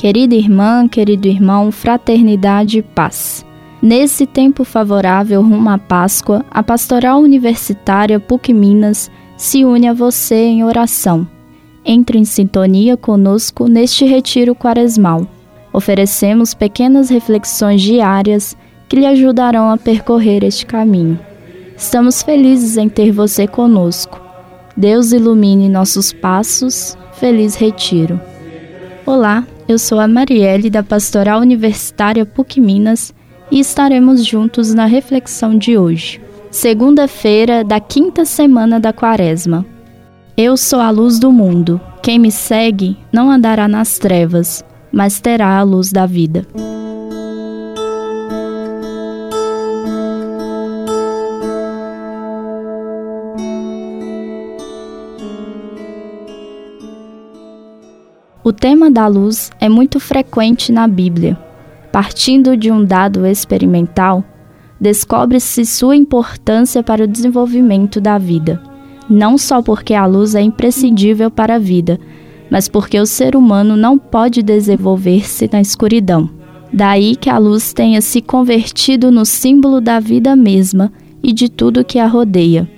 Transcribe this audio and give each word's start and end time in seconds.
Querida 0.00 0.34
irmã, 0.34 0.88
querido 0.88 1.28
irmão, 1.28 1.70
fraternidade 1.70 2.78
e 2.78 2.82
paz. 2.82 3.44
Nesse 3.82 4.26
tempo 4.26 4.64
favorável 4.64 5.42
rumo 5.42 5.68
à 5.68 5.76
Páscoa, 5.76 6.42
a 6.50 6.62
Pastoral 6.62 7.20
Universitária 7.20 8.18
PUC 8.18 8.52
Minas 8.54 9.10
se 9.36 9.62
une 9.64 9.88
a 9.88 9.92
você 9.92 10.36
em 10.36 10.64
oração. 10.64 11.26
Entre 11.84 12.18
em 12.18 12.24
sintonia 12.24 12.96
conosco 12.96 13.68
neste 13.68 14.04
retiro 14.04 14.54
quaresmal. 14.54 15.26
Oferecemos 15.72 16.52
pequenas 16.52 17.08
reflexões 17.08 17.80
diárias 17.80 18.56
que 18.88 18.96
lhe 18.96 19.06
ajudarão 19.06 19.70
a 19.70 19.78
percorrer 19.78 20.44
este 20.44 20.66
caminho. 20.66 21.18
Estamos 21.76 22.22
felizes 22.22 22.76
em 22.76 22.88
ter 22.88 23.12
você 23.12 23.46
conosco. 23.46 24.19
Deus 24.80 25.12
ilumine 25.12 25.68
nossos 25.68 26.10
passos. 26.10 26.96
Feliz 27.12 27.54
retiro. 27.54 28.18
Olá, 29.04 29.46
eu 29.68 29.78
sou 29.78 30.00
a 30.00 30.08
Marielle 30.08 30.70
da 30.70 30.82
Pastoral 30.82 31.42
Universitária 31.42 32.24
PUC 32.24 32.58
Minas 32.62 33.12
e 33.50 33.60
estaremos 33.60 34.24
juntos 34.24 34.72
na 34.72 34.86
reflexão 34.86 35.58
de 35.58 35.76
hoje. 35.76 36.18
Segunda-feira 36.50 37.62
da 37.62 37.78
quinta 37.78 38.24
semana 38.24 38.80
da 38.80 38.90
Quaresma. 38.90 39.66
Eu 40.34 40.56
sou 40.56 40.80
a 40.80 40.88
luz 40.88 41.18
do 41.18 41.30
mundo. 41.30 41.78
Quem 42.02 42.18
me 42.18 42.32
segue 42.32 42.96
não 43.12 43.30
andará 43.30 43.68
nas 43.68 43.98
trevas, 43.98 44.64
mas 44.90 45.20
terá 45.20 45.58
a 45.58 45.62
luz 45.62 45.92
da 45.92 46.06
vida. 46.06 46.46
O 58.50 58.52
tema 58.52 58.90
da 58.90 59.06
luz 59.06 59.48
é 59.60 59.68
muito 59.68 60.00
frequente 60.00 60.72
na 60.72 60.88
Bíblia. 60.88 61.38
Partindo 61.92 62.56
de 62.56 62.68
um 62.68 62.84
dado 62.84 63.24
experimental, 63.24 64.24
descobre-se 64.80 65.64
sua 65.64 65.94
importância 65.94 66.82
para 66.82 67.04
o 67.04 67.06
desenvolvimento 67.06 68.00
da 68.00 68.18
vida. 68.18 68.60
Não 69.08 69.38
só 69.38 69.62
porque 69.62 69.94
a 69.94 70.04
luz 70.04 70.34
é 70.34 70.40
imprescindível 70.40 71.30
para 71.30 71.54
a 71.54 71.58
vida, 71.60 72.00
mas 72.50 72.66
porque 72.66 72.98
o 72.98 73.06
ser 73.06 73.36
humano 73.36 73.76
não 73.76 73.96
pode 73.96 74.42
desenvolver-se 74.42 75.48
na 75.52 75.60
escuridão. 75.60 76.28
Daí 76.72 77.14
que 77.14 77.30
a 77.30 77.38
luz 77.38 77.72
tenha 77.72 78.00
se 78.00 78.20
convertido 78.20 79.12
no 79.12 79.24
símbolo 79.24 79.80
da 79.80 80.00
vida 80.00 80.34
mesma 80.34 80.92
e 81.22 81.32
de 81.32 81.48
tudo 81.48 81.84
que 81.84 82.00
a 82.00 82.08
rodeia. 82.08 82.68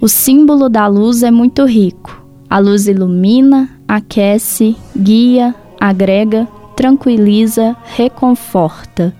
O 0.00 0.08
símbolo 0.08 0.70
da 0.70 0.86
luz 0.86 1.22
é 1.22 1.30
muito 1.30 1.66
rico. 1.66 2.26
A 2.48 2.58
luz 2.58 2.88
ilumina, 2.88 3.77
aquece, 3.88 4.76
guia, 4.94 5.54
agrega, 5.80 6.46
tranquiliza, 6.76 7.74
reconforta. 7.96 9.14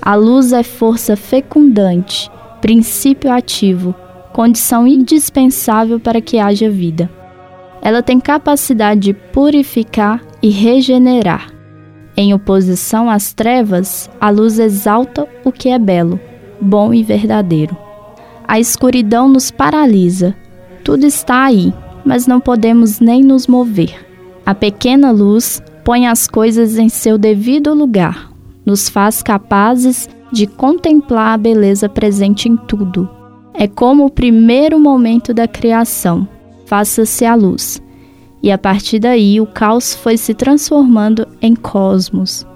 A 0.00 0.14
luz 0.14 0.52
é 0.52 0.62
força 0.62 1.16
fecundante, 1.16 2.30
princípio 2.60 3.32
ativo, 3.32 3.94
condição 4.32 4.86
indispensável 4.86 5.98
para 5.98 6.20
que 6.20 6.38
haja 6.38 6.70
vida. 6.70 7.10
Ela 7.82 8.02
tem 8.02 8.20
capacidade 8.20 9.00
de 9.00 9.12
purificar 9.12 10.22
e 10.40 10.48
regenerar. 10.48 11.52
Em 12.16 12.32
oposição 12.32 13.10
às 13.10 13.32
trevas, 13.32 14.08
a 14.20 14.30
luz 14.30 14.58
exalta 14.58 15.26
o 15.44 15.50
que 15.50 15.68
é 15.68 15.78
belo, 15.78 16.20
bom 16.60 16.94
e 16.94 17.02
verdadeiro. 17.02 17.76
A 18.46 18.60
escuridão 18.60 19.28
nos 19.28 19.50
paralisa. 19.50 20.34
Tudo 20.84 21.06
está 21.06 21.44
aí, 21.44 21.72
mas 22.04 22.26
não 22.26 22.40
podemos 22.40 23.00
nem 23.00 23.22
nos 23.22 23.46
mover. 23.46 24.03
A 24.46 24.54
pequena 24.54 25.10
luz 25.10 25.62
põe 25.84 26.06
as 26.06 26.28
coisas 26.28 26.76
em 26.76 26.88
seu 26.88 27.16
devido 27.16 27.72
lugar, 27.72 28.30
nos 28.64 28.88
faz 28.88 29.22
capazes 29.22 30.08
de 30.30 30.46
contemplar 30.46 31.34
a 31.34 31.38
beleza 31.38 31.88
presente 31.88 32.48
em 32.48 32.56
tudo. 32.56 33.08
É 33.54 33.66
como 33.66 34.04
o 34.04 34.10
primeiro 34.10 34.78
momento 34.78 35.32
da 35.32 35.46
criação, 35.46 36.28
faça-se 36.66 37.24
a 37.24 37.34
luz. 37.34 37.80
E 38.42 38.50
a 38.50 38.58
partir 38.58 38.98
daí 38.98 39.40
o 39.40 39.46
caos 39.46 39.94
foi 39.94 40.18
se 40.18 40.34
transformando 40.34 41.26
em 41.40 41.54
cosmos. 41.54 42.46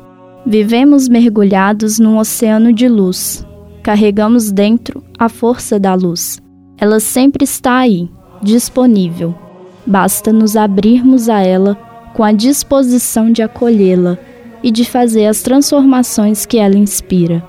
Vivemos 0.44 1.08
mergulhados 1.08 1.98
num 1.98 2.18
oceano 2.18 2.72
de 2.72 2.88
luz. 2.88 3.46
Carregamos 3.82 4.52
dentro 4.52 5.02
a 5.18 5.28
força 5.28 5.78
da 5.78 5.94
luz. 5.94 6.42
Ela 6.76 7.00
sempre 7.00 7.44
está 7.44 7.78
aí, 7.78 8.10
disponível. 8.42 9.34
Basta 9.88 10.34
nos 10.34 10.54
abrirmos 10.54 11.30
a 11.30 11.40
ela 11.40 11.74
com 12.12 12.22
a 12.22 12.30
disposição 12.30 13.32
de 13.32 13.40
acolhê-la 13.40 14.18
e 14.62 14.70
de 14.70 14.84
fazer 14.84 15.24
as 15.24 15.40
transformações 15.40 16.44
que 16.44 16.58
ela 16.58 16.76
inspira. 16.76 17.42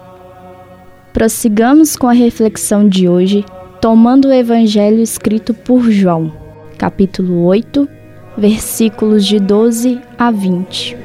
Prossigamos 1.11 1.97
com 1.97 2.07
a 2.07 2.13
reflexão 2.13 2.88
de 2.88 3.09
hoje, 3.09 3.44
tomando 3.81 4.29
o 4.29 4.33
Evangelho 4.33 5.01
escrito 5.01 5.53
por 5.53 5.91
João, 5.91 6.31
capítulo 6.78 7.44
8, 7.44 7.85
versículos 8.38 9.25
de 9.25 9.38
12 9.38 9.99
a 10.17 10.31
20. 10.31 10.95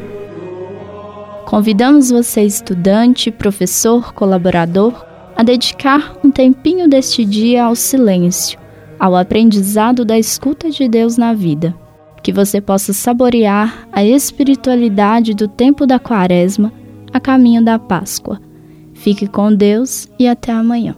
Convidamos 1.47 2.11
você, 2.11 2.43
estudante, 2.43 3.33
professor, 3.33 4.15
colaborador, 4.15 5.05
a 5.35 5.43
dedicar 5.43 6.17
um 6.23 6.31
tempinho 6.31 6.89
deste 6.89 7.25
dia 7.25 7.65
ao 7.65 7.75
silêncio 7.75 8.63
ao 8.99 9.17
aprendizado 9.17 10.05
da 10.05 10.19
escuta 10.19 10.71
de 10.71 10.89
Deus 10.89 11.17
na 11.17 11.33
vida. 11.33 11.75
Que 12.23 12.33
você 12.33 12.61
possa 12.61 12.93
saborear 12.93 13.87
a 13.93 14.05
espiritualidade 14.05 15.35
do 15.35 15.47
tempo 15.47 15.87
da 15.87 15.99
Quaresma 15.99 16.73
a 17.13 17.21
caminho 17.21 17.65
da 17.65 17.79
Páscoa. 17.79 18.41
Fique 18.93 19.29
com 19.29 19.55
Deus 19.55 20.09
e 20.19 20.27
até 20.27 20.51
amanhã. 20.51 20.97